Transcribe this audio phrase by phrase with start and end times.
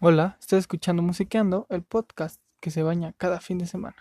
[0.00, 3.96] Hola, estoy escuchando Musiqueando, el podcast que se baña cada fin de semana.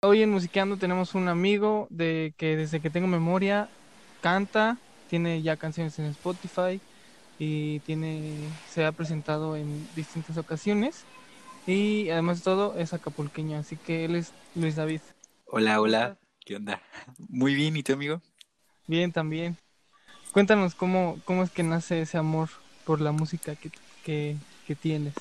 [0.00, 3.68] Hoy en Musiqueando tenemos un amigo de que desde que tengo memoria
[4.20, 4.78] canta,
[5.08, 6.80] tiene ya canciones en Spotify
[7.38, 8.34] y tiene
[8.68, 11.04] se ha presentado en distintas ocasiones
[11.66, 15.00] y además de todo es acapulqueño, así que él es Luis David.
[15.46, 16.82] Hola, hola, ¿qué onda?
[17.28, 18.20] Muy bien, ¿y tu amigo?
[18.86, 19.56] Bien, también.
[20.32, 22.48] Cuéntanos cómo, cómo es que nace ese amor
[22.84, 23.70] por la música que,
[24.04, 24.36] que,
[24.66, 25.14] que tienes.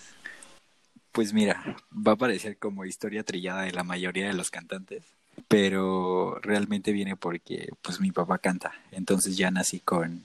[1.11, 5.03] Pues mira, va a parecer como historia trillada de la mayoría de los cantantes,
[5.47, 10.23] pero realmente viene porque pues mi papá canta, entonces ya nací con,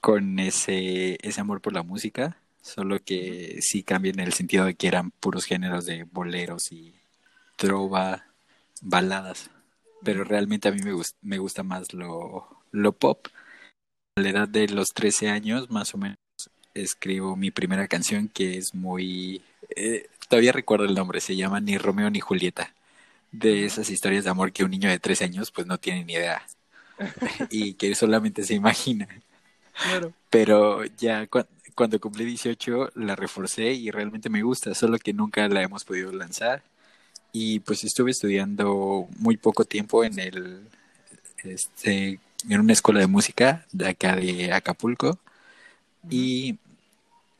[0.00, 4.74] con ese, ese amor por la música, solo que sí cambia en el sentido de
[4.74, 6.94] que eran puros géneros de boleros y
[7.56, 8.26] trova,
[8.80, 9.50] baladas,
[10.02, 13.28] pero realmente a mí me, gusta, me gusta más lo, lo pop.
[14.16, 16.16] A la edad de los 13 años, más o menos,
[16.72, 19.42] escribo mi primera canción que es muy
[19.76, 22.74] eh, todavía recuerdo el nombre, se llama Ni Romeo ni Julieta.
[23.32, 26.14] De esas historias de amor que un niño de tres años pues no tiene ni
[26.14, 26.46] idea.
[27.50, 29.08] y que solamente se imagina.
[29.82, 30.12] Claro.
[30.30, 31.26] Pero ya
[31.74, 36.12] cuando cumplí 18 la reforcé y realmente me gusta, solo que nunca la hemos podido
[36.12, 36.62] lanzar.
[37.32, 40.60] Y pues estuve estudiando muy poco tiempo en el
[41.44, 45.18] este en una escuela de música de acá de Acapulco.
[46.10, 46.58] Y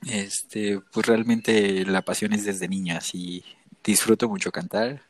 [0.06, 3.44] este, pues realmente la pasión es desde niña, y
[3.82, 5.02] disfruto mucho cantar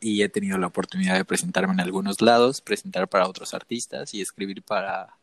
[0.00, 4.20] y he tenido la oportunidad de presentarme en algunos lados, presentar para otros artistas y
[4.20, 5.16] escribir para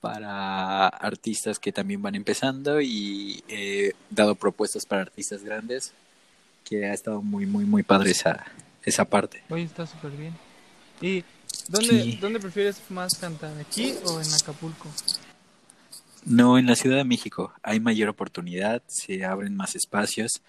[0.00, 5.92] para artistas que también van empezando y he dado propuestas para artistas grandes
[6.64, 8.46] que ha estado muy muy muy padre esa
[8.84, 9.42] esa parte.
[9.50, 10.34] Oye, está súper bien.
[11.00, 11.24] ¿Y
[11.68, 12.18] dónde, Sí.
[12.20, 14.88] dónde prefieres más cantar, aquí o en Acapulco?
[16.24, 20.42] No, en la Ciudad de México hay mayor oportunidad, se abren más espacios.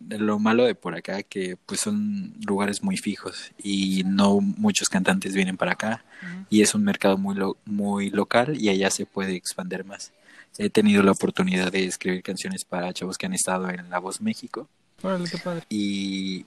[0.00, 5.34] Lo malo de por acá que pues son lugares muy fijos y no muchos cantantes
[5.34, 6.04] vienen para acá
[6.50, 10.12] y es un mercado muy lo- muy local y allá se puede expandir más.
[10.58, 14.20] He tenido la oportunidad de escribir canciones para chavos que han estado en La Voz
[14.20, 14.68] México
[15.02, 15.62] Órale, qué padre.
[15.70, 16.44] y,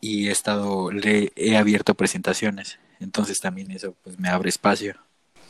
[0.00, 4.94] y he estado le he abierto presentaciones, entonces también eso pues me abre espacio.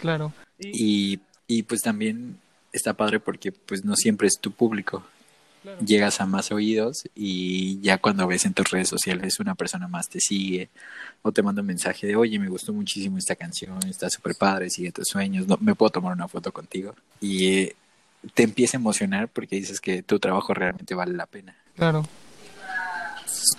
[0.00, 0.32] Claro.
[0.58, 2.38] Y, Y, y pues también
[2.72, 5.04] está padre porque pues no siempre es tu público.
[5.62, 5.78] Claro.
[5.84, 10.08] Llegas a más oídos y ya cuando ves en tus redes sociales una persona más
[10.08, 10.68] te sigue
[11.22, 14.70] o te manda un mensaje de oye me gustó muchísimo esta canción, está súper padre,
[14.70, 16.94] sigue tus sueños, no, me puedo tomar una foto contigo.
[17.20, 17.76] Y eh,
[18.34, 21.54] te empieza a emocionar porque dices que tu trabajo realmente vale la pena.
[21.76, 22.06] Claro.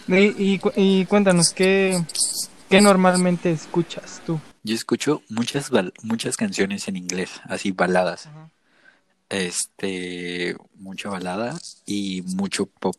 [0.08, 2.04] Y, y, cu- y cuéntanos, ¿qué,
[2.70, 4.40] ¿qué normalmente escuchas tú?
[4.64, 5.72] Yo escucho muchas,
[6.04, 8.28] muchas canciones en inglés, así baladas.
[8.28, 8.50] Ajá.
[9.32, 12.96] Este mucha balada y mucho pop.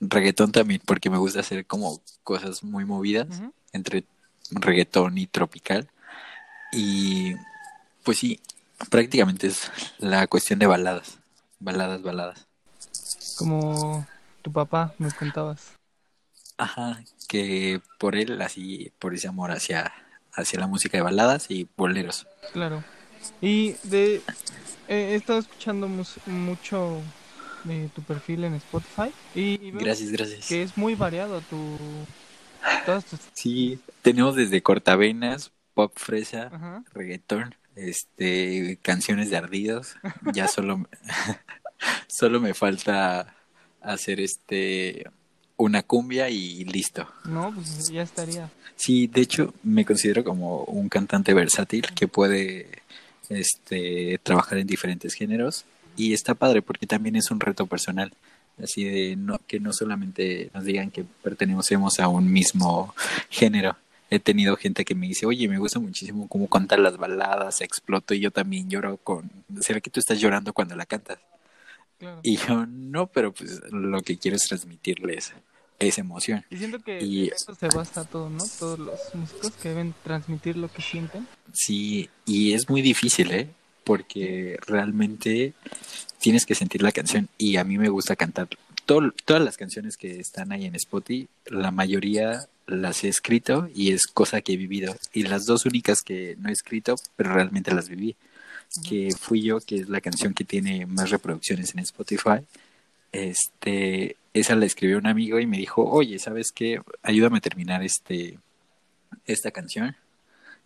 [0.00, 3.28] Reggaetón también porque me gusta hacer como cosas muy movidas
[3.72, 4.04] entre
[4.50, 5.88] reggaetón y tropical.
[6.72, 7.34] Y
[8.02, 8.40] pues sí
[8.90, 11.18] prácticamente es la cuestión de baladas
[11.60, 12.46] baladas baladas.
[13.38, 14.06] Como
[14.42, 15.72] tu papá me contabas.
[16.58, 19.92] ajá que por él así por ese amor hacia
[20.32, 22.26] hacia la música de baladas y boleros.
[22.52, 22.84] Claro.
[23.40, 24.22] Y de eh,
[24.88, 25.88] he estado escuchando
[26.26, 27.00] mucho
[27.64, 31.76] de tu perfil en Spotify y, y veo gracias gracias que es muy variado tu
[32.84, 36.84] todas tus sí tenemos desde cortavenas pop fresa ajá.
[36.94, 39.94] reggaetón, este, canciones de ardidos,
[40.32, 40.88] ya solo,
[42.08, 43.36] solo me falta
[43.82, 45.04] hacer este
[45.58, 47.08] una cumbia y listo.
[47.24, 48.50] No, pues ya estaría.
[48.74, 52.82] Sí, de hecho me considero como un cantante versátil que puede
[53.30, 55.64] este trabajar en diferentes géneros
[55.96, 58.12] y está padre porque también es un reto personal.
[58.62, 62.94] Así de no, que no solamente nos digan que pertenecemos a un mismo
[63.28, 63.76] género.
[64.08, 68.14] He tenido gente que me dice, oye, me gusta muchísimo cómo cantas las baladas, exploto
[68.14, 69.30] y yo también lloro con...
[69.60, 71.18] ¿Será que tú estás llorando cuando la cantas?
[71.98, 72.20] Claro.
[72.22, 75.32] Y yo, no, pero pues lo que quiero es transmitirles
[75.78, 76.44] esa emoción.
[76.50, 78.44] Y siento que Y- en eso se basa todo, ¿no?
[78.58, 81.26] Todos los músicos que deben transmitir lo que sienten.
[81.52, 83.48] Sí, y es muy difícil, ¿eh?
[83.84, 85.52] Porque realmente
[86.20, 88.48] tienes que sentir la canción y a mí me gusta cantar.
[88.84, 93.92] Todo- todas las canciones que están ahí en Spotify, la mayoría las he escrito y
[93.92, 94.96] es cosa que he vivido.
[95.12, 98.16] Y las dos únicas que no he escrito, pero realmente las viví,
[98.88, 102.40] que fui yo, que es la canción que tiene más reproducciones en Spotify.
[103.12, 106.80] Este esa la escribió un amigo y me dijo, oye, ¿sabes qué?
[107.02, 108.38] Ayúdame a terminar este,
[109.24, 109.96] esta canción.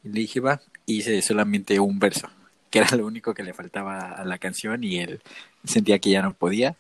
[0.03, 2.29] Y le dije, va, hice solamente un verso,
[2.71, 5.21] que era lo único que le faltaba a la canción y él
[5.65, 6.77] sentía que ya no podía.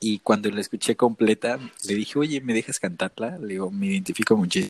[0.00, 1.58] Y cuando la escuché completa,
[1.88, 3.38] le dije, oye, ¿me dejas cantarla?
[3.38, 4.68] Le digo, me identifico muchísimo.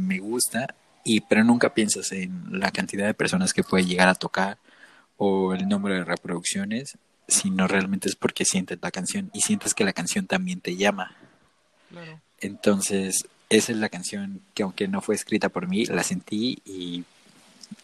[0.00, 0.74] Me gusta,
[1.04, 4.58] y pero nunca piensas en la cantidad de personas que puede llegar a tocar
[5.16, 9.84] o el número de reproducciones, sino realmente es porque sientes la canción y sientes que
[9.84, 11.16] la canción también te llama.
[11.90, 12.20] Claro.
[12.40, 17.04] Entonces, esa es la canción que aunque no fue escrita por mí, la sentí y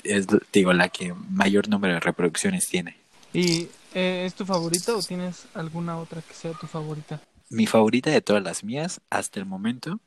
[0.04, 2.96] es, digo, la que mayor número de reproducciones tiene.
[3.32, 7.20] ¿Y eh, es tu favorita o tienes alguna otra que sea tu favorita?
[7.48, 10.00] Mi favorita de todas las mías hasta el momento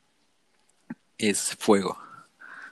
[1.17, 1.97] es Fuego.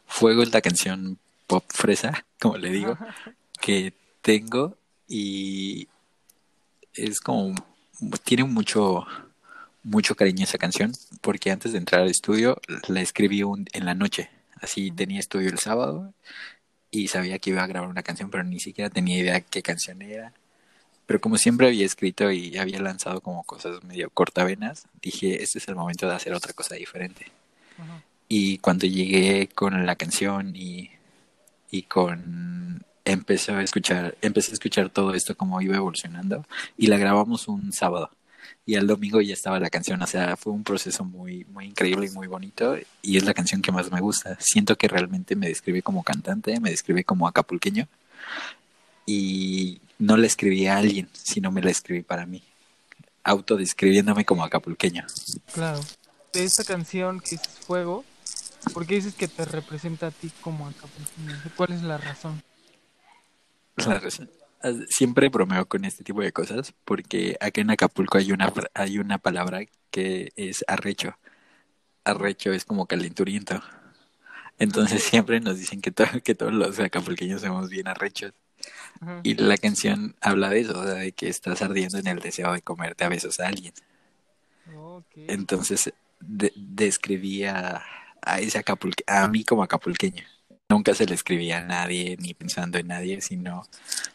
[0.06, 1.18] Fuego es la canción
[1.48, 2.98] pop fresa, como le digo,
[3.62, 4.78] que tengo
[5.08, 5.88] y
[6.96, 7.56] es como
[8.24, 9.06] tiene mucho
[9.84, 13.96] mucho cariño esa canción porque antes de entrar al estudio la escribí un, en la
[13.96, 14.30] noche.
[14.62, 16.14] Así tenía estudio el sábado
[16.90, 20.02] y sabía que iba a grabar una canción pero ni siquiera tenía idea qué canción
[20.02, 20.34] era.
[21.06, 25.68] Pero como siempre había escrito y había lanzado como cosas medio cortavenas dije este es
[25.68, 27.28] el momento de hacer otra cosa diferente
[28.28, 30.90] y cuando llegué con la canción y,
[31.70, 36.46] y con empecé a escuchar, empecé a escuchar todo esto como iba evolucionando
[36.78, 38.10] y la grabamos un sábado
[38.66, 42.08] y al domingo ya estaba la canción, o sea, fue un proceso muy muy increíble
[42.08, 44.38] y muy bonito y es la canción que más me gusta.
[44.40, 47.88] Siento que realmente me describe como cantante, me describe como acapulqueño
[49.06, 52.42] y no la escribí a alguien, sino me la escribí para mí,
[53.24, 55.06] autodescribiéndome como acapulqueño.
[55.54, 55.82] Claro.
[56.32, 58.04] De esta canción que es Fuego,
[58.74, 61.52] ¿por qué dices que te representa a ti como acapulqueño?
[61.56, 62.42] ¿Cuál es la razón?
[63.88, 64.30] La razón.
[64.88, 69.18] Siempre bromeo con este tipo de cosas porque acá en Acapulco hay una, hay una
[69.18, 69.62] palabra
[69.92, 71.18] que es arrecho.
[72.06, 73.62] Arrecho es como calenturiento.
[74.60, 75.92] Entonces siempre nos dicen que,
[76.24, 78.34] que todos los acapulqueños somos bien arrechos.
[79.24, 83.04] Y la canción habla de eso, de que estás ardiendo en el deseo de comerte
[83.04, 83.74] a besos a alguien.
[85.16, 87.84] Entonces describía
[88.22, 90.24] a ese acapulque a mí como acapulqueño.
[90.74, 93.64] Nunca se le escribía a nadie, ni pensando en nadie, sino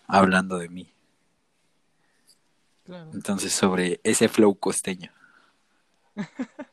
[0.08, 0.92] hablando de mí.
[3.14, 5.12] Entonces, sobre ese flow costeño.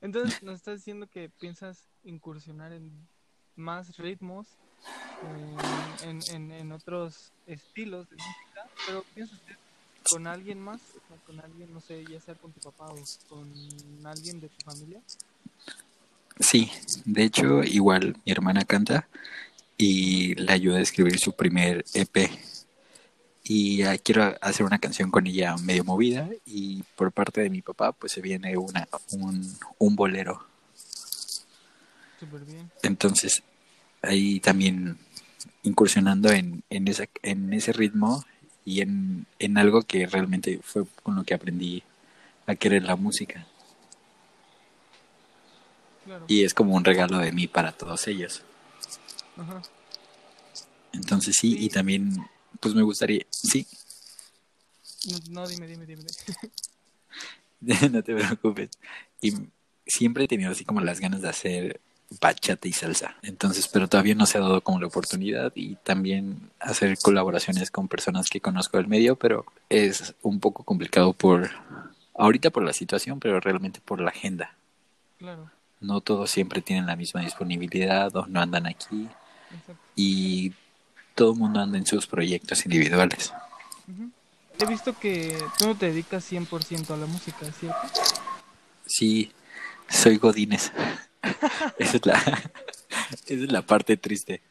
[0.00, 2.90] Entonces, nos estás diciendo que piensas incursionar en
[3.54, 4.46] más ritmos,
[6.04, 9.56] en, en, en otros estilos de música, pero piensas que
[10.08, 10.80] con alguien más,
[11.26, 12.96] con alguien, no sé, ya sea con tu papá o
[13.28, 13.52] con
[14.06, 15.02] alguien de tu familia.
[16.40, 16.70] Sí,
[17.04, 19.08] de hecho, igual mi hermana canta
[19.76, 22.30] y le ayuda a escribir su primer EP.
[23.44, 27.92] Y quiero hacer una canción con ella medio movida y por parte de mi papá
[27.92, 30.44] pues se viene una, un, un bolero.
[32.46, 32.70] bien.
[32.82, 33.42] Entonces
[34.02, 34.98] ahí también
[35.62, 38.24] incursionando en, en, esa, en ese ritmo
[38.64, 41.82] y en, en algo que realmente fue con lo que aprendí
[42.46, 43.46] a querer la música.
[46.26, 48.42] Y es como un regalo de mí para todos ellos.
[50.92, 52.16] Entonces sí, y también,
[52.60, 53.66] pues me gustaría, sí.
[55.30, 56.04] No, dime, dime, dime.
[57.90, 58.70] no te preocupes.
[59.20, 59.34] Y
[59.86, 61.80] siempre he tenido así como las ganas de hacer
[62.20, 63.16] bachata y salsa.
[63.22, 67.86] Entonces, pero todavía no se ha dado como la oportunidad y también hacer colaboraciones con
[67.86, 71.50] personas que conozco del medio, pero es un poco complicado por
[72.14, 74.56] ahorita por la situación, pero realmente por la agenda.
[75.18, 79.08] Claro no todos siempre tienen la misma disponibilidad o no andan aquí
[79.94, 80.52] y
[81.14, 83.32] todo el mundo anda en sus proyectos individuales.
[84.60, 87.78] He visto que tú no te dedicas 100% a la música, ¿cierto?
[88.86, 89.32] Sí,
[89.88, 90.72] soy Godines.
[91.78, 94.42] esa, es la, esa es la parte triste.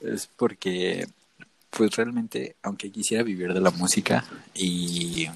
[0.00, 1.06] Es porque,
[1.70, 4.24] pues realmente, aunque quisiera vivir de la música
[4.54, 5.28] y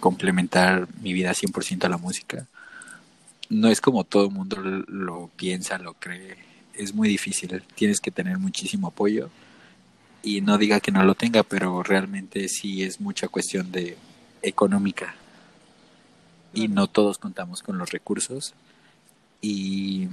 [0.00, 2.46] complementar mi vida 100% a la música,
[3.48, 6.36] no es como todo el mundo lo piensa, lo cree.
[6.74, 7.62] Es muy difícil.
[7.74, 9.30] Tienes que tener muchísimo apoyo.
[10.22, 13.96] Y no diga que no lo tenga, pero realmente sí es mucha cuestión de
[14.42, 15.14] económica.
[16.54, 18.54] Y no todos contamos con los recursos.
[19.40, 20.08] Y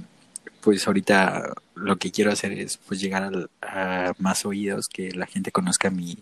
[0.60, 5.26] pues ahorita lo que quiero hacer es pues llegar a, a más oídos, que la
[5.26, 6.18] gente conozca mi,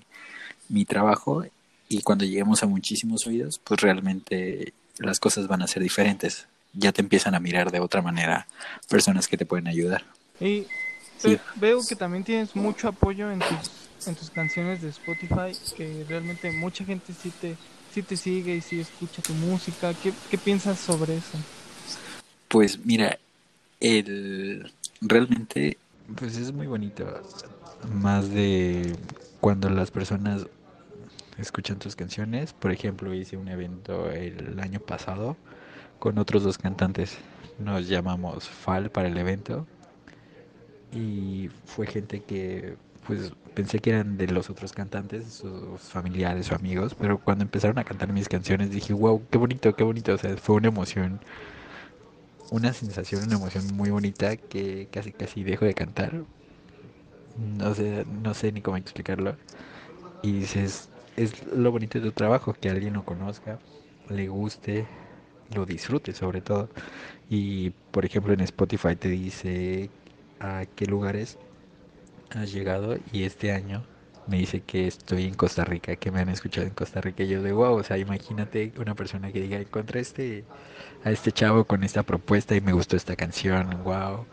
[0.69, 1.45] mi trabajo.
[1.89, 6.93] Y cuando lleguemos a muchísimos oídos, pues realmente las cosas van a ser diferentes ya
[6.93, 8.47] te empiezan a mirar de otra manera
[8.89, 10.05] personas que te pueden ayudar.
[10.41, 10.67] Y
[11.57, 16.51] veo que también tienes mucho apoyo en tus, en tus canciones de Spotify, que realmente
[16.53, 17.57] mucha gente sí te,
[17.93, 19.93] si te sigue y si escucha tu música.
[19.95, 21.39] ¿Qué, qué piensas sobre eso?
[22.49, 23.19] Pues mira,
[23.81, 25.77] el realmente
[26.17, 27.07] pues es muy bonito.
[27.93, 28.97] Más de
[29.41, 30.47] cuando las personas
[31.39, 32.53] escuchan tus canciones.
[32.53, 35.37] Por ejemplo, hice un evento el año pasado
[36.01, 37.19] con otros dos cantantes.
[37.61, 39.67] Nos llamamos FAL para el evento.
[40.93, 42.77] Y fue gente que
[43.07, 47.79] pues pensé que eran de los otros cantantes, sus familiares o amigos, pero cuando empezaron
[47.79, 51.21] a cantar mis canciones dije, wow, qué bonito, qué bonito, o sea, fue una emoción,
[52.51, 56.25] una sensación, una emoción muy bonita que casi casi dejo de cantar,
[57.37, 59.37] no sé, no sé ni cómo explicarlo,
[60.23, 63.59] y dices, es lo bonito de tu trabajo, que alguien lo conozca,
[64.09, 64.87] le guste,
[65.55, 66.69] lo disfrute sobre todo,
[67.29, 69.91] y por ejemplo en Spotify te dice
[70.41, 71.39] a qué lugares
[72.31, 73.85] has llegado y este año
[74.27, 77.25] me dice que estoy en Costa Rica, que me han escuchado en Costa Rica.
[77.25, 80.45] Y yo de wow, o sea, imagínate una persona que diga, encontré este,
[81.05, 84.27] a este chavo con esta propuesta y me gustó esta canción, wow.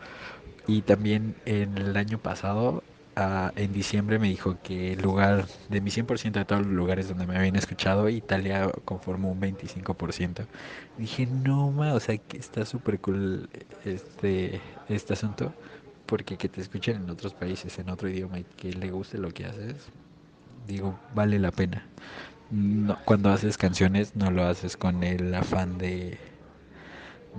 [0.66, 2.84] Y también en el año pasado,
[3.18, 7.08] uh, en diciembre, me dijo que el lugar, de mi 100% de todos los lugares
[7.08, 10.46] donde me habían escuchado, Italia conformó un 25%.
[10.98, 13.48] Y dije, no, ma, o sea, que está súper cool
[13.84, 15.52] este, este asunto
[16.08, 19.30] porque que te escuchen en otros países, en otro idioma y que le guste lo
[19.30, 19.76] que haces,
[20.66, 21.86] digo, vale la pena.
[22.50, 26.18] No, cuando haces canciones no lo haces con el afán de,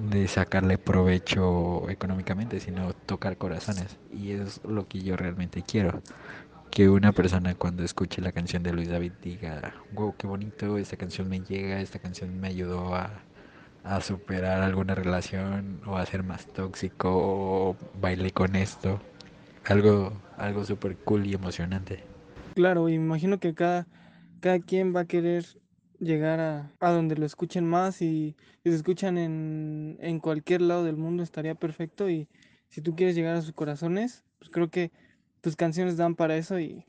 [0.09, 3.97] de sacarle provecho económicamente, sino tocar corazones.
[4.13, 6.01] Y es lo que yo realmente quiero.
[6.71, 10.97] Que una persona cuando escuche la canción de Luis David diga, wow, qué bonito, esta
[10.97, 13.09] canción me llega, esta canción me ayudó a,
[13.83, 19.01] a superar alguna relación o a ser más tóxico o bailé con esto.
[19.65, 22.03] Algo, algo súper cool y emocionante.
[22.55, 23.87] Claro, imagino que cada,
[24.39, 25.45] cada quien va a querer
[25.99, 30.83] llegar a, a donde lo escuchen más y si se escuchan en, en cualquier lado
[30.83, 32.27] del mundo estaría perfecto y
[32.69, 34.91] si tú quieres llegar a sus corazones, pues creo que
[35.41, 36.85] tus canciones dan para eso y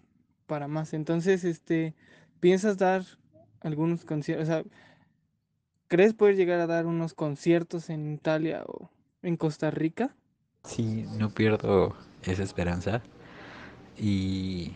[0.47, 0.93] para más.
[0.93, 1.95] Entonces, este,
[2.41, 3.05] ¿piensas dar
[3.61, 4.49] algunos conciertos?
[4.49, 4.65] O sea,
[5.91, 10.15] ¿Crees poder llegar a dar unos conciertos en Italia o en Costa Rica?
[10.63, 13.03] Sí, no pierdo esa esperanza
[13.99, 14.71] y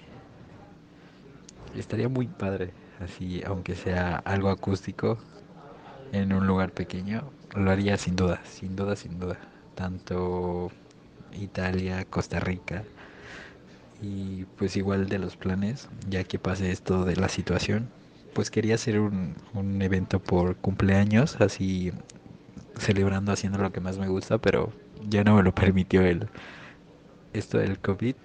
[1.77, 5.19] estaría muy padre, así, aunque sea algo acústico
[6.13, 9.39] en un lugar pequeño, lo haría sin duda, sin duda, sin duda.
[9.75, 10.71] Tanto
[11.33, 12.85] Italia, Costa Rica
[14.03, 17.89] y pues igual de los planes, ya que pase esto de la situación,
[18.35, 21.93] pues quería hacer un, un evento por cumpleaños, así
[22.79, 24.73] celebrando, haciendo lo que más me gusta, pero
[25.09, 26.29] ya no me lo permitió el
[27.33, 28.17] esto del COVID.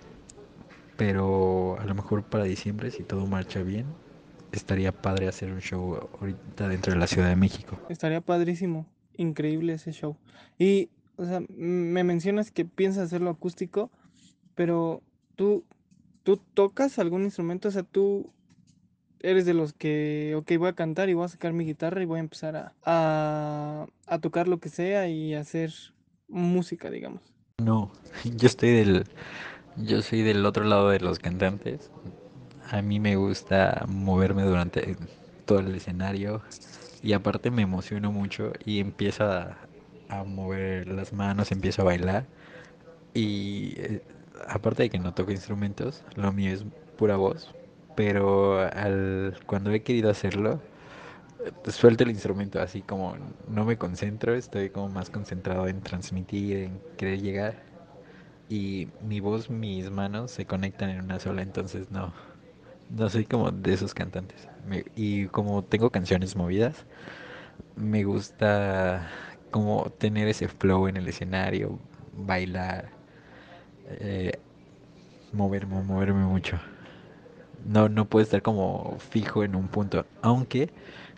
[0.97, 3.95] Pero a lo mejor para diciembre, si todo marcha bien,
[4.51, 7.79] estaría padre hacer un show ahorita dentro de la Ciudad de México.
[7.89, 10.17] Estaría padrísimo, increíble ese show.
[10.57, 13.91] Y, o sea, me mencionas que piensas hacerlo acústico,
[14.55, 15.01] pero
[15.35, 15.65] tú,
[16.23, 18.31] tú tocas algún instrumento, o sea, tú
[19.21, 22.05] eres de los que, ok, voy a cantar y voy a sacar mi guitarra y
[22.05, 25.73] voy a empezar a, a, a tocar lo que sea y hacer
[26.27, 27.21] música, digamos.
[27.57, 27.91] No,
[28.37, 29.05] yo estoy del,
[29.77, 31.91] yo soy del otro lado de los cantantes.
[32.71, 34.95] A mí me gusta moverme durante
[35.45, 36.41] todo el escenario
[37.01, 39.57] y aparte me emociono mucho y empiezo a,
[40.25, 42.25] mover las manos, empiezo a bailar
[43.13, 44.01] y eh,
[44.47, 46.63] aparte de que no toco instrumentos, lo mío es
[46.97, 47.53] pura voz,
[47.95, 50.59] pero al, cuando he querido hacerlo,
[51.67, 53.15] suelto el instrumento así como
[53.47, 57.63] no me concentro, estoy como más concentrado en transmitir, en querer llegar.
[58.49, 62.13] Y mi voz, mis manos se conectan en una sola, entonces no,
[62.89, 64.47] no soy como de esos cantantes.
[64.67, 66.85] Me, y como tengo canciones movidas,
[67.75, 69.09] me gusta
[69.51, 71.79] como tener ese flow en el escenario,
[72.13, 72.89] bailar,
[73.87, 74.33] eh,
[75.33, 76.59] moverme, moverme mucho
[77.65, 80.05] no, no puedes estar como fijo en un punto.
[80.21, 80.69] Aunque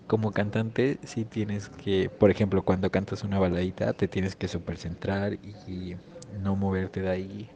[0.07, 5.33] como cantante sí tienes que, por ejemplo, cuando cantas una baladita, te tienes que supercentrar
[5.33, 5.95] y
[6.41, 7.49] no moverte de ahí.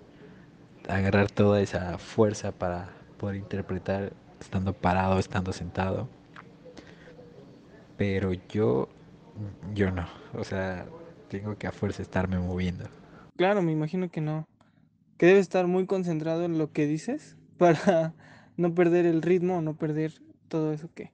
[0.87, 6.07] Agarrar toda esa fuerza para poder interpretar estando parado, estando sentado.
[7.97, 8.89] Pero yo,
[9.73, 10.07] yo no.
[10.33, 10.85] O sea,
[11.29, 12.85] tengo que a fuerza estarme moviendo.
[13.37, 14.47] Claro, me imagino que no.
[15.17, 18.13] Que debes estar muy concentrado en lo que dices para
[18.57, 20.13] no perder el ritmo, no perder
[20.47, 21.11] todo eso que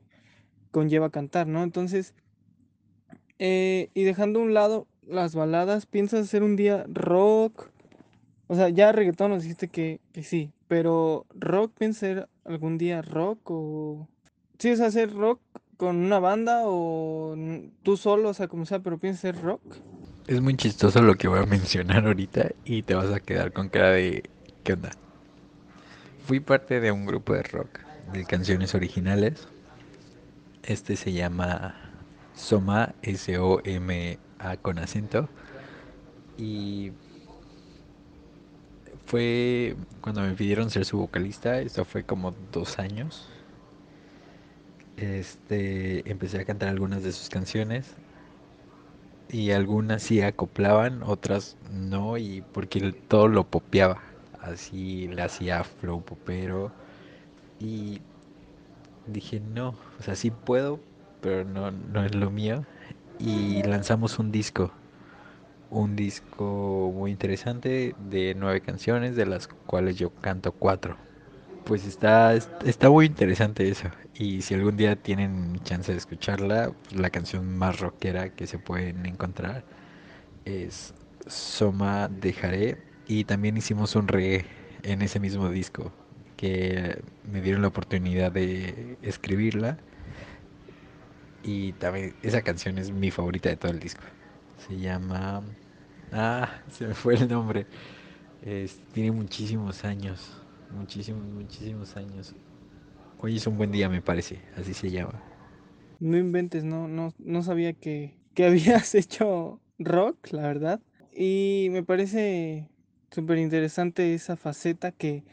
[0.71, 1.63] conlleva cantar, ¿no?
[1.63, 2.13] Entonces,
[3.39, 7.69] eh, y dejando a un lado las baladas, ¿piensas hacer un día rock?
[8.47, 13.01] O sea, ya reggaetón nos dijiste que, que sí, pero rock, ¿piensas hacer algún día
[13.01, 14.07] rock o...
[14.57, 15.41] Sí, sea, hacer rock
[15.75, 17.35] con una banda o
[17.83, 19.61] tú solo, o sea, como sea, pero piensas ser rock?
[20.27, 23.67] Es muy chistoso lo que voy a mencionar ahorita y te vas a quedar con
[23.67, 24.29] cara de
[24.63, 24.91] ¿qué onda?
[26.25, 27.79] Fui parte de un grupo de rock
[28.13, 29.49] de canciones originales.
[30.63, 31.75] Este se llama
[32.33, 35.27] Soma, S-O-M-A con acento.
[36.37, 36.93] Y
[39.05, 43.27] fue cuando me pidieron ser su vocalista, esto fue como dos años.
[44.97, 47.95] Este, empecé a cantar algunas de sus canciones
[49.29, 54.01] y algunas sí acoplaban, otras no, y porque todo lo popeaba,
[54.41, 56.71] así le hacía flow popero
[57.59, 58.01] y
[59.07, 60.79] dije no, o sea, sí puedo,
[61.21, 62.65] pero no, no es lo mío
[63.19, 64.71] y lanzamos un disco
[65.71, 70.97] un disco muy interesante de nueve canciones, de las cuales yo canto cuatro.
[71.65, 73.89] Pues está, está muy interesante eso.
[74.15, 78.59] Y si algún día tienen chance de escucharla, pues la canción más rockera que se
[78.59, 79.63] pueden encontrar
[80.45, 80.93] es
[81.27, 82.77] Soma Dejaré.
[83.07, 84.45] Y también hicimos un reggae
[84.83, 85.91] en ese mismo disco,
[86.37, 89.77] que me dieron la oportunidad de escribirla.
[91.43, 94.03] Y también esa canción es mi favorita de todo el disco.
[94.67, 95.43] Se llama
[96.11, 97.65] Ah, se me fue el nombre.
[98.93, 100.31] tiene muchísimos años.
[100.77, 102.33] Muchísimos, muchísimos años.
[103.19, 104.41] Hoy es un buen día, me parece.
[104.57, 105.13] Así se llama.
[105.99, 110.81] No inventes, no, no, no sabía que, que habías hecho rock, la verdad.
[111.13, 112.69] Y me parece
[113.11, 115.23] súper interesante esa faceta que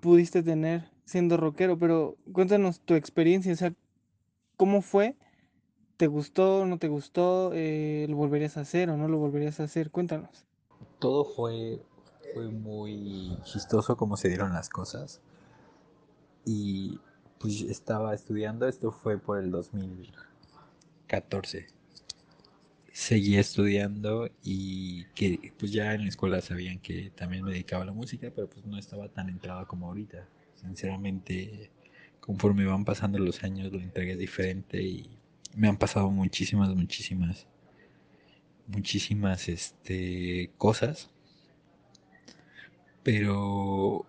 [0.00, 1.78] pudiste tener siendo rockero.
[1.78, 3.74] Pero cuéntanos tu experiencia, o sea,
[4.56, 5.16] ¿cómo fue
[6.04, 7.52] ¿Te gustó, no te gustó?
[7.54, 9.90] Eh, ¿Lo volverías a hacer o no lo volverías a hacer?
[9.90, 10.44] Cuéntanos.
[10.98, 11.80] Todo fue,
[12.34, 15.22] fue muy chistoso como se dieron las cosas.
[16.44, 17.00] Y
[17.38, 21.68] pues estaba estudiando, esto fue por el 2014.
[22.92, 27.86] Seguí estudiando y que pues ya en la escuela sabían que también me dedicaba a
[27.86, 30.28] la música, pero pues no estaba tan entrado como ahorita.
[30.54, 31.70] Sinceramente,
[32.20, 35.18] conforme van pasando los años lo entregué diferente y
[35.54, 37.46] me han pasado muchísimas, muchísimas,
[38.66, 41.10] muchísimas este, cosas.
[43.02, 44.06] Pero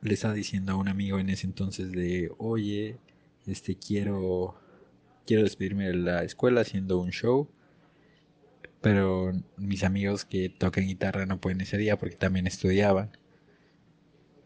[0.00, 2.98] le estaba diciendo a un amigo en ese entonces de, oye,
[3.46, 4.56] este quiero,
[5.26, 7.48] quiero despedirme de la escuela haciendo un show.
[8.80, 13.12] Pero mis amigos que tocan guitarra no pueden ese día porque también estudiaban.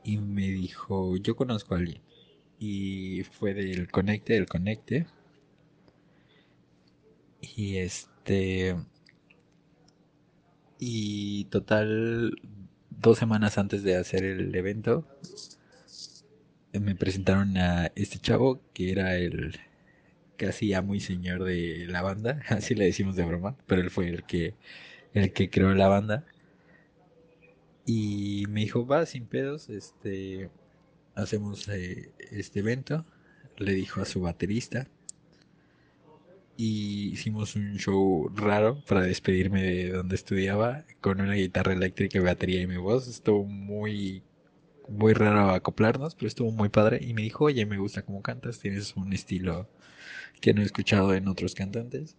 [0.04, 2.02] Y me dijo, yo conozco a alguien.
[2.58, 5.06] Y fue del Conecte, del Conecte
[7.56, 8.76] y este.
[10.78, 12.36] Y total,
[12.90, 15.06] dos semanas antes de hacer el evento,
[16.72, 19.58] me presentaron a este chavo que era el
[20.36, 24.08] casi ya muy señor de la banda, así le decimos de broma, pero él fue
[24.08, 24.54] el que
[25.14, 26.24] el que creó la banda.
[27.86, 30.50] Y me dijo, va sin pedos, este
[31.14, 33.04] hacemos eh, este evento.
[33.58, 34.88] Le dijo a su baterista
[36.56, 42.62] y hicimos un show raro para despedirme de donde estudiaba con una guitarra eléctrica, batería
[42.62, 43.08] y mi voz.
[43.08, 44.22] Estuvo muy
[44.88, 48.60] muy raro acoplarnos, pero estuvo muy padre y me dijo, "Oye, me gusta cómo cantas,
[48.60, 49.68] tienes un estilo
[50.40, 52.16] que no he escuchado en otros cantantes."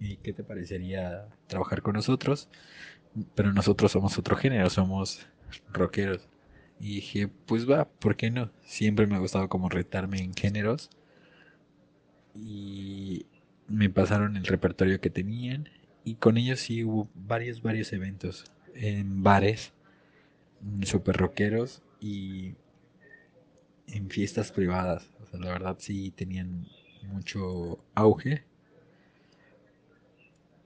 [0.00, 2.48] ¿Y qué te parecería trabajar con nosotros?
[3.34, 5.26] Pero nosotros somos otro género, somos
[5.72, 6.28] rockeros.
[6.80, 8.50] Y dije, pues va, ¿por qué no?
[8.64, 10.90] Siempre me ha gustado como retarme en géneros.
[12.34, 13.26] Y
[13.70, 15.68] me pasaron el repertorio que tenían
[16.04, 19.72] y con ellos sí hubo varios, varios eventos en bares
[20.60, 22.54] mm, super rockeros y
[23.86, 25.08] en fiestas privadas.
[25.22, 26.66] O sea, la verdad sí tenían
[27.04, 28.44] mucho auge.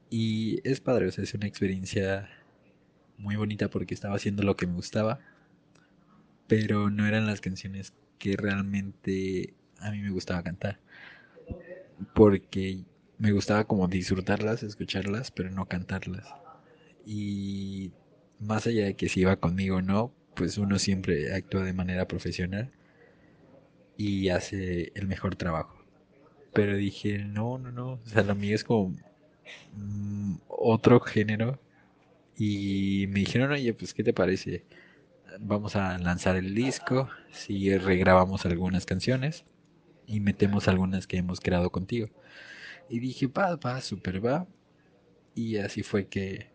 [0.08, 2.28] Y es padre, o sea, es una experiencia
[3.18, 5.20] muy bonita porque estaba haciendo lo que me gustaba,
[6.46, 10.78] pero no eran las canciones que realmente a mí me gustaba cantar.
[12.14, 12.84] Porque
[13.18, 16.26] me gustaba como disfrutarlas, escucharlas, pero no cantarlas.
[17.06, 17.92] Y
[18.40, 22.08] más allá de que si iba conmigo o no, pues uno siempre actúa de manera
[22.08, 22.72] profesional
[23.96, 25.84] y hace el mejor trabajo.
[26.52, 28.94] Pero dije, no, no, no, o sea, lo mío es como
[29.74, 31.60] mm, otro género.
[32.38, 34.64] Y me dijeron, oye, pues, ¿qué te parece?
[35.40, 39.44] Vamos a lanzar el disco, si regrabamos algunas canciones
[40.06, 42.08] y metemos algunas que hemos creado contigo.
[42.88, 44.46] Y dije, va, va, super va.
[45.34, 46.50] Y así fue que,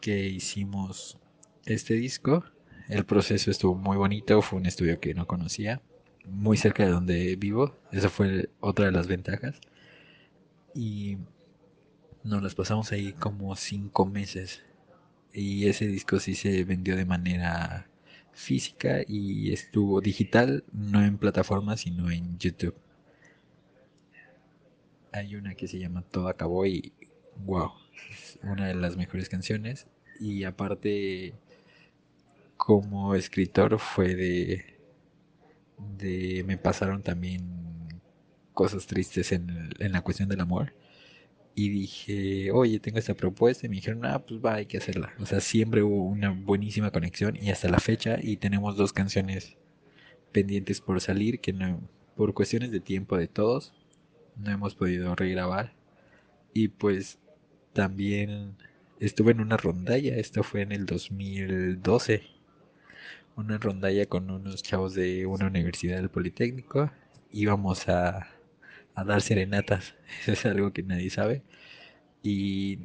[0.00, 1.18] que hicimos
[1.66, 2.44] este disco.
[2.88, 5.80] El proceso estuvo muy bonito, fue un estudio que no conocía,
[6.26, 7.76] muy cerca de donde vivo.
[7.92, 9.60] Eso fue otra de las ventajas.
[10.74, 11.18] Y
[12.24, 14.62] nos las pasamos ahí como cinco meses.
[15.32, 17.88] Y ese disco sí se vendió de manera
[18.32, 22.74] física y estuvo digital, no en plataforma, sino en YouTube.
[25.14, 26.92] Hay una que se llama Todo acabó y
[27.46, 27.70] wow,
[28.10, 29.86] es una de las mejores canciones.
[30.18, 31.34] Y aparte,
[32.56, 34.78] como escritor fue de,
[35.98, 37.44] de me pasaron también
[38.52, 40.74] cosas tristes en, en la cuestión del amor
[41.54, 45.14] y dije, oye, tengo esta propuesta y me dijeron, ah, pues va, hay que hacerla.
[45.20, 49.56] O sea, siempre hubo una buenísima conexión y hasta la fecha y tenemos dos canciones
[50.32, 51.80] pendientes por salir que no,
[52.16, 53.72] por cuestiones de tiempo de todos
[54.36, 55.72] no hemos podido regrabar.
[56.52, 57.18] Y pues
[57.72, 58.56] también
[59.00, 62.22] estuve en una rondalla, esto fue en el 2012.
[63.36, 66.90] Una rondalla con unos chavos de una universidad del Politécnico.
[67.32, 68.28] Íbamos a
[68.94, 69.94] a dar serenatas.
[70.22, 71.42] Eso es algo que nadie sabe.
[72.22, 72.80] Y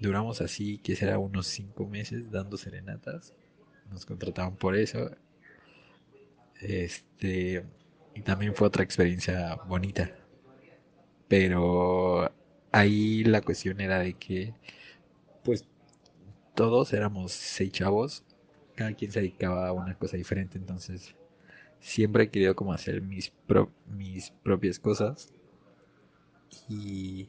[0.00, 3.34] duramos así, que será unos cinco meses dando serenatas.
[3.90, 5.10] Nos contrataban por eso.
[6.60, 7.64] Este,
[8.14, 10.10] y también fue otra experiencia bonita.
[11.28, 12.30] Pero
[12.72, 14.54] ahí la cuestión era de que,
[15.44, 15.66] pues,
[16.54, 18.24] todos éramos seis chavos.
[18.76, 20.58] Cada quien se dedicaba a una cosa diferente.
[20.58, 21.14] Entonces,
[21.80, 23.32] siempre he querido como hacer mis,
[23.88, 25.32] mis propias cosas
[26.68, 27.28] y,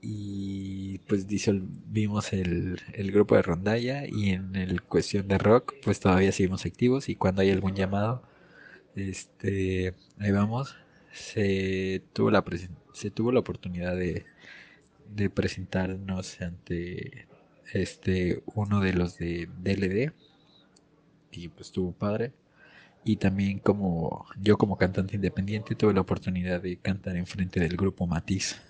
[0.00, 6.00] y pues disolvimos el, el grupo de rondalla y en el cuestión de rock pues
[6.00, 8.22] todavía seguimos activos y cuando hay algún llamado
[8.96, 10.76] este ahí vamos
[11.14, 12.44] se tuvo la
[12.92, 14.26] se tuvo la oportunidad de,
[15.14, 17.26] de presentarnos ante
[17.72, 20.12] este uno de los de DLD
[21.30, 22.32] y pues estuvo padre
[23.04, 27.76] y también como yo como cantante independiente tuve la oportunidad de cantar en frente del
[27.76, 28.60] grupo Matiz.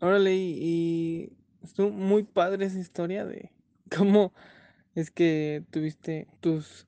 [0.00, 3.50] Órale, y, estuvo muy padre esa historia de
[3.96, 4.32] cómo
[4.94, 6.86] es que tuviste tus,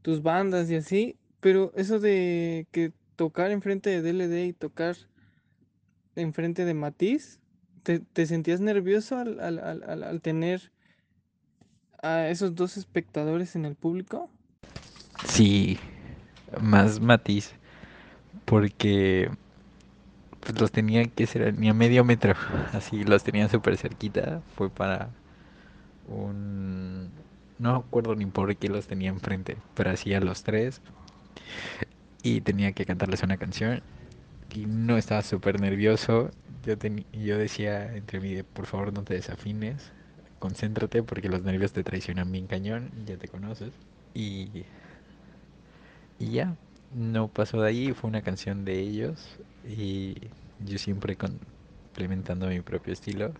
[0.00, 4.96] tus bandas y así, pero eso de que tocar enfrente de DLD y tocar
[6.16, 7.40] enfrente de Matiz,
[7.82, 10.72] ¿te, te sentías nervioso al, al, al, al tener
[12.02, 14.30] a esos dos espectadores en el público?
[15.24, 15.78] Sí,
[16.60, 17.52] más matiz
[18.44, 19.30] porque
[20.40, 22.34] pues los tenía que ser ni a medio metro
[22.72, 25.08] así los tenía súper cerquita fue para
[26.08, 27.10] un
[27.58, 30.80] no acuerdo ni por qué los tenía enfrente pero hacía los tres
[32.24, 33.82] y tenía que cantarles una canción
[34.54, 36.30] y no estaba súper nervioso
[36.64, 36.74] yo
[37.12, 39.92] yo decía entre mí por favor no te desafines
[40.40, 43.72] concéntrate porque los nervios te traicionan bien cañón ya te conoces
[44.14, 44.64] y
[46.18, 46.56] y ya,
[46.94, 50.14] no pasó de ahí, fue una canción de ellos y
[50.64, 53.34] yo siempre complementando mi propio estilo.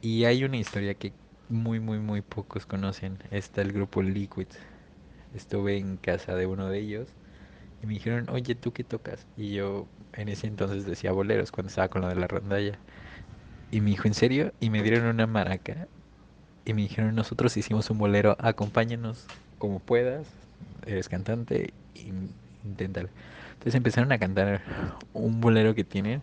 [0.00, 1.12] Y hay una historia que
[1.48, 3.18] muy, muy, muy pocos conocen.
[3.30, 4.48] Está el grupo Liquid.
[5.34, 7.08] Estuve en casa de uno de ellos
[7.82, 9.26] y me dijeron, oye, ¿tú qué tocas?
[9.36, 12.78] Y yo en ese entonces decía boleros cuando estaba con lo de la rondalla.
[13.70, 14.52] Y me dijo, ¿en serio?
[14.60, 15.86] Y me dieron una maraca.
[16.64, 19.26] Y me dijeron, nosotros hicimos un bolero, acompáñanos
[19.58, 20.26] como puedas,
[20.86, 21.72] eres cantante,
[22.64, 23.08] inténtalo.
[23.52, 24.62] Entonces empezaron a cantar
[25.12, 26.22] un bolero que tienen.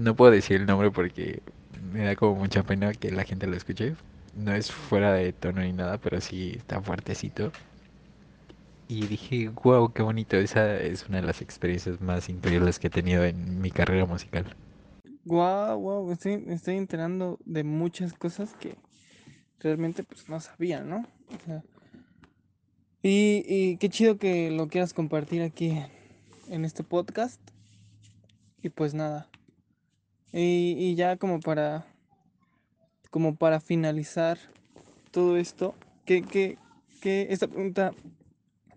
[0.00, 1.42] No puedo decir el nombre porque
[1.92, 3.96] me da como mucha pena que la gente lo escuche.
[4.34, 7.52] No es fuera de tono ni nada, pero sí está fuertecito.
[8.88, 10.36] Y dije, wow, qué bonito.
[10.36, 14.44] Esa es una de las experiencias más increíbles que he tenido en mi carrera musical.
[15.24, 18.76] Wow, wow, estoy, estoy enterando de muchas cosas que
[19.60, 21.06] realmente pues no sabía, ¿no?
[21.28, 21.62] O sea,
[23.04, 25.76] y, qué chido que lo quieras compartir aquí
[26.48, 27.40] en este podcast.
[28.62, 29.28] Y pues nada.
[30.32, 31.84] Y, ya como para.
[33.10, 34.38] Como para finalizar
[35.10, 35.74] todo esto.
[36.04, 36.58] Que, que,
[37.00, 37.92] que esta pregunta.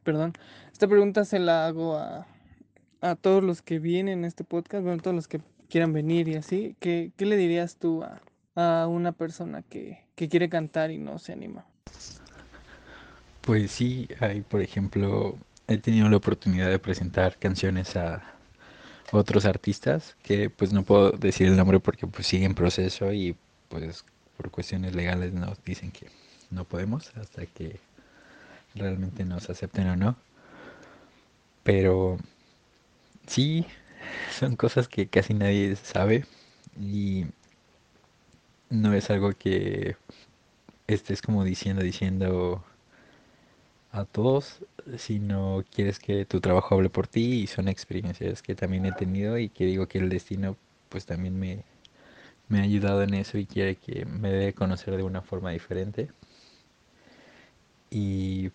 [0.06, 0.34] Perdón.
[0.72, 2.28] Esta pregunta se la hago a,
[3.02, 4.84] a todos los que vienen en este podcast.
[4.84, 6.76] Bueno, todos los que quieran venir y así.
[6.80, 8.22] ¿Qué, qué le dirías tú a,
[8.54, 11.66] a una persona que, que quiere cantar y no se anima?
[13.42, 15.38] Pues sí, hay, por ejemplo,
[15.68, 18.22] he tenido la oportunidad de presentar canciones a
[19.12, 23.36] otros artistas que pues no puedo decir el nombre porque pues sigue en proceso y
[23.70, 24.06] pues
[24.38, 26.10] por cuestiones legales nos dicen que
[26.52, 27.80] no podemos hasta que
[28.76, 30.16] realmente nos acepten o no.
[31.64, 32.18] Pero
[33.28, 33.66] sí,
[34.40, 36.26] son cosas que casi nadie sabe
[36.80, 37.26] y
[38.70, 39.96] no es algo que
[40.88, 42.64] estés como diciendo, diciendo
[43.92, 44.60] a todos,
[44.98, 49.38] sino quieres que tu trabajo hable por ti y son experiencias que también he tenido
[49.38, 50.58] y que digo que el destino
[50.90, 51.64] pues también me,
[52.50, 55.52] me ha ayudado en eso y quiere que me dé a conocer de una forma
[55.52, 56.10] diferente.
[57.90, 58.52] Y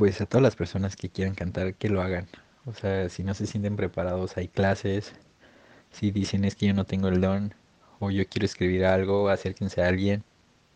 [0.00, 2.26] pues a todas las personas que quieran cantar, que lo hagan.
[2.64, 5.12] O sea, si no se sienten preparados, hay clases.
[5.92, 7.54] Si dicen es que yo no tengo el don
[7.98, 10.24] o yo quiero escribir algo, acérquense a alguien.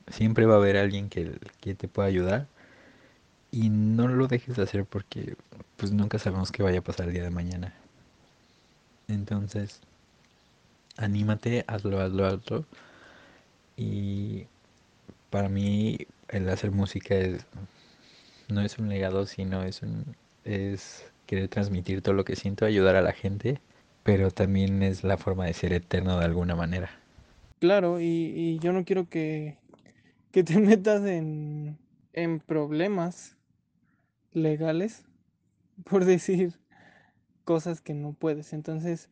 [0.09, 2.49] Siempre va a haber alguien que, que te pueda ayudar.
[3.51, 5.37] Y no lo dejes de hacer porque
[5.79, 7.73] pues nunca sabemos qué vaya a pasar el día de mañana.
[9.09, 9.81] Entonces,
[10.99, 12.67] anímate, hazlo, hazlo, hazlo.
[13.79, 14.49] Y
[15.31, 17.47] para mí el hacer música es
[18.49, 22.97] no es un legado, sino es un es querer transmitir todo lo que siento, ayudar
[22.97, 23.61] a la gente,
[24.03, 26.91] pero también es la forma de ser eterno de alguna manera.
[27.61, 29.57] Claro, y, y yo no quiero que,
[30.33, 31.79] que te metas en,
[32.13, 33.37] en problemas
[34.33, 35.05] legales
[35.85, 36.55] por decir
[37.45, 38.53] cosas que no puedes.
[38.53, 39.09] Entonces,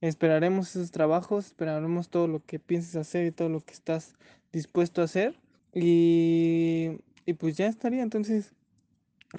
[0.00, 4.14] esperaremos esos trabajos, esperaremos todo lo que pienses hacer y todo lo que estás
[4.52, 5.40] dispuesto a hacer.
[5.74, 8.02] Y, y pues ya estaría.
[8.02, 8.54] Entonces,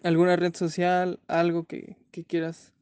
[0.04, 2.74] alguna red social, algo que, que quieras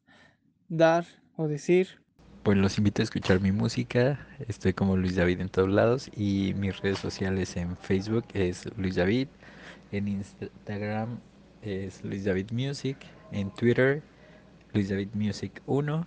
[0.68, 2.00] dar o decir.
[2.44, 4.26] Pues los invito a escuchar mi música.
[4.48, 6.10] Estoy como Luis David en todos lados.
[6.16, 9.28] Y mis redes sociales en Facebook es Luis David,
[9.92, 11.20] en Instagram
[11.62, 12.98] es Luis David Music,
[13.32, 14.02] en Twitter
[14.74, 16.06] Luis David Music 1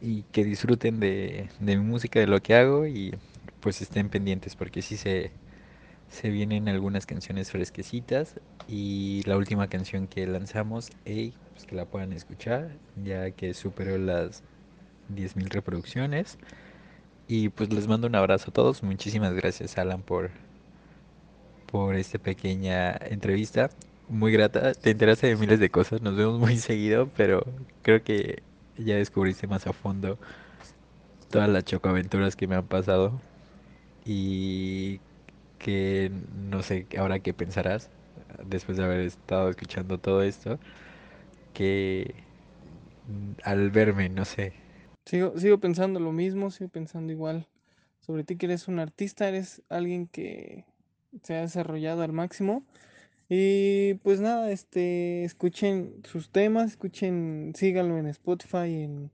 [0.00, 2.86] y que disfruten de, de mi música, de lo que hago.
[2.86, 3.14] Y
[3.60, 5.30] pues estén pendientes porque sí se,
[6.08, 8.34] se vienen algunas canciones fresquecitas
[8.68, 12.70] y la última canción que lanzamos, hey, pues que la puedan escuchar
[13.04, 14.42] ya que superó las
[15.14, 16.38] 10.000 reproducciones.
[17.28, 20.30] Y pues les mando un abrazo a todos, muchísimas gracias Alan por
[21.66, 23.70] por esta pequeña entrevista.
[24.08, 24.72] Muy grata.
[24.74, 27.44] Te enteraste de miles de cosas, nos vemos muy seguido, pero
[27.82, 28.42] creo que
[28.78, 30.18] ya descubriste más a fondo
[31.30, 33.20] todas las chocoaventuras que me han pasado.
[34.04, 35.00] Y
[35.58, 36.10] que
[36.50, 37.90] no sé ahora qué pensarás
[38.44, 40.58] después de haber estado escuchando todo esto
[41.54, 42.14] que
[43.42, 44.52] al verme, no sé.
[45.04, 47.46] Sigo, sigo pensando lo mismo, sigo pensando igual
[48.00, 50.64] sobre ti que eres un artista, eres alguien que
[51.22, 52.64] se ha desarrollado al máximo
[53.28, 59.10] y pues nada, este, escuchen sus temas, escuchen, síganlo en Spotify, en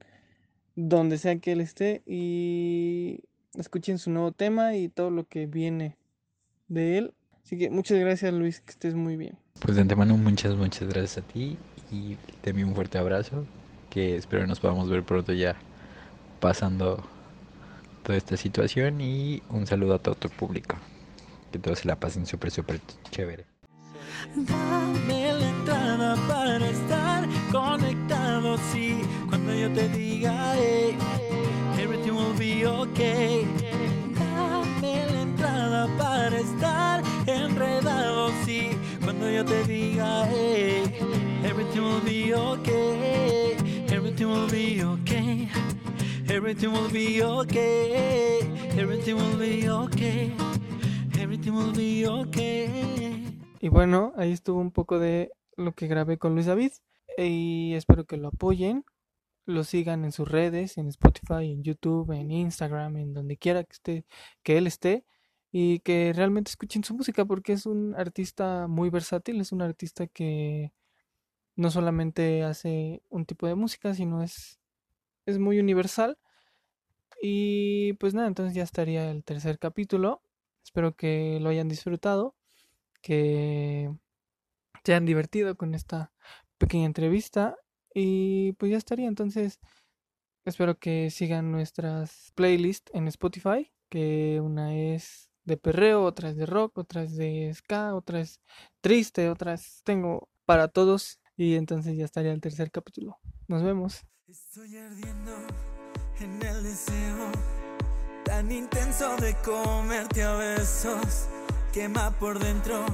[0.75, 3.21] donde sea que él esté y
[3.55, 5.97] escuchen su nuevo tema y todo lo que viene
[6.69, 7.15] de él.
[7.45, 9.37] Así que muchas gracias Luis, que estés muy bien.
[9.61, 11.57] Pues de antemano muchas, muchas gracias a ti
[11.91, 13.45] y te envío un fuerte abrazo,
[13.91, 15.57] que espero nos podamos ver pronto ya
[16.41, 17.05] pasando
[18.03, 20.77] toda esta situación y un saludo a todo tu público.
[21.51, 23.45] Que todos se la pasen súper, súper chévere.
[24.35, 28.99] Dame la entrada para estar conectado, sí.
[29.29, 30.97] Cuando yo te diga, hey,
[31.79, 33.47] everything will be okay.
[36.03, 38.71] Para estar enredado, sí.
[39.05, 40.83] Cuando yo te diga, hey,
[41.45, 43.57] everything will be okay.
[43.89, 45.49] Everything will be okay.
[46.29, 48.41] Everything will be okay.
[48.77, 50.33] Everything will be okay.
[51.21, 53.39] Everything will be okay.
[53.61, 56.73] Y bueno, ahí estuvo un poco de lo que grabé con Luis David.
[57.17, 58.85] Y espero que lo apoyen,
[59.47, 63.73] lo sigan en sus redes, en Spotify, en YouTube, en Instagram, en donde quiera que
[63.73, 64.05] esté,
[64.43, 65.05] que él esté.
[65.53, 70.07] Y que realmente escuchen su música porque es un artista muy versátil, es un artista
[70.07, 70.73] que
[71.57, 74.59] no solamente hace un tipo de música, sino es,
[75.27, 76.19] es muy universal.
[77.21, 80.23] Y pues nada, entonces ya estaría el tercer capítulo.
[80.65, 82.35] Espero que lo hayan disfrutado
[83.03, 83.91] que
[84.85, 86.13] se han divertido con esta
[86.57, 87.57] pequeña entrevista
[87.93, 89.61] y pues ya estaría entonces
[90.45, 96.47] espero que sigan nuestras playlists en Spotify que una es de perreo otra es de
[96.47, 98.41] rock otra es de ska otra es
[98.81, 104.77] triste otras tengo para todos y entonces ya estaría el tercer capítulo nos vemos Estoy
[104.79, 105.33] ardiendo
[106.21, 107.33] en el deseo
[108.25, 111.29] tan intenso de comerte a besos
[111.73, 112.85] quema por dentro.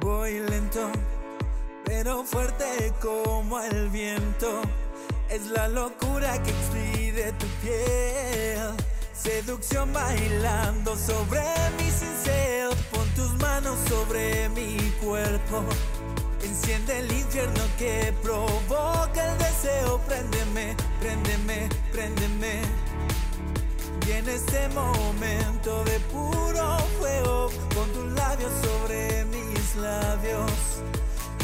[0.00, 0.90] Voy lento,
[1.84, 4.62] pero fuerte como el viento.
[5.30, 8.93] Es la locura que expide tu piel.
[9.14, 11.40] Seducción bailando sobre
[11.78, 12.70] mi cincel.
[12.90, 15.62] Pon tus manos sobre mi cuerpo.
[16.42, 19.98] Enciende el infierno que provoca el deseo.
[20.08, 22.62] Préndeme, préndeme, préndeme.
[24.06, 30.50] Y en este momento de puro fuego, pon tus labios sobre mis labios.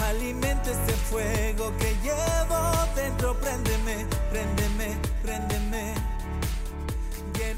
[0.09, 6.00] Alimenta este fuego que llevo dentro, préndeme, préndeme, préndeme.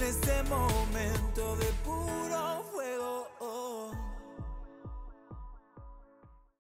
[0.03, 3.12] En este momento de puro fuego.